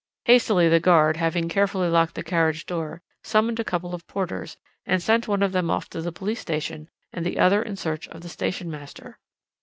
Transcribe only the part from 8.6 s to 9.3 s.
master.